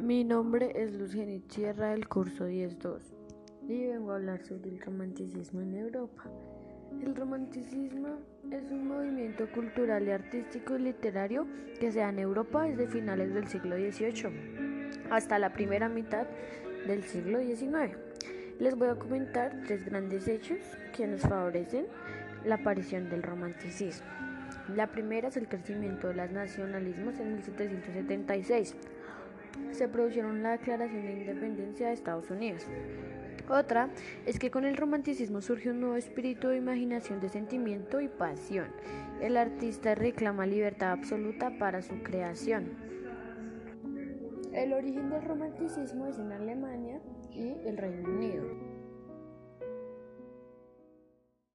Mi 0.00 0.24
nombre 0.24 0.72
es 0.74 0.92
Lucianit 0.92 1.48
Sierra 1.52 1.90
del 1.90 2.08
curso 2.08 2.48
10.2 2.48 3.00
y 3.68 3.86
vengo 3.86 4.10
a 4.10 4.16
hablar 4.16 4.44
sobre 4.44 4.70
el 4.70 4.80
romanticismo 4.80 5.60
en 5.60 5.76
Europa. 5.76 6.24
El 7.00 7.14
romanticismo 7.14 8.18
es 8.50 8.64
un 8.72 8.88
movimiento 8.88 9.48
cultural 9.52 10.06
y 10.08 10.10
artístico 10.10 10.76
y 10.76 10.80
literario 10.80 11.46
que 11.78 11.92
se 11.92 12.00
da 12.00 12.08
en 12.08 12.18
Europa 12.18 12.64
desde 12.64 12.88
finales 12.88 13.32
del 13.32 13.46
siglo 13.46 13.76
XVIII 13.76 14.90
hasta 15.10 15.38
la 15.38 15.52
primera 15.52 15.88
mitad 15.88 16.26
del 16.88 17.04
siglo 17.04 17.38
XIX. 17.38 17.96
Les 18.58 18.74
voy 18.74 18.88
a 18.88 18.96
comentar 18.96 19.62
tres 19.64 19.84
grandes 19.84 20.26
hechos 20.26 20.58
que 20.94 21.06
nos 21.06 21.20
favorecen 21.20 21.86
la 22.44 22.56
aparición 22.56 23.08
del 23.10 23.22
romanticismo. 23.22 24.08
La 24.74 24.88
primera 24.88 25.28
es 25.28 25.36
el 25.36 25.46
crecimiento 25.46 26.08
de 26.08 26.14
los 26.14 26.30
nacionalismos 26.32 27.20
en 27.20 27.34
1776 27.34 28.74
se 29.72 29.88
produjeron 29.88 30.42
la 30.42 30.52
Declaración 30.52 31.02
de 31.02 31.12
Independencia 31.12 31.88
de 31.88 31.94
Estados 31.94 32.30
Unidos. 32.30 32.66
Otra 33.48 33.90
es 34.24 34.38
que 34.38 34.50
con 34.50 34.64
el 34.64 34.76
romanticismo 34.76 35.42
surge 35.42 35.70
un 35.70 35.80
nuevo 35.80 35.96
espíritu 35.96 36.48
de 36.48 36.56
imaginación, 36.56 37.20
de 37.20 37.28
sentimiento 37.28 38.00
y 38.00 38.08
pasión. 38.08 38.68
El 39.20 39.36
artista 39.36 39.94
reclama 39.94 40.46
libertad 40.46 40.92
absoluta 40.92 41.58
para 41.58 41.82
su 41.82 42.02
creación. 42.02 42.70
El 44.52 44.72
origen 44.72 45.10
del 45.10 45.22
romanticismo 45.22 46.06
es 46.06 46.18
en 46.18 46.32
Alemania 46.32 47.00